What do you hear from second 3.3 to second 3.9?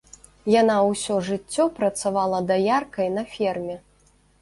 ферме.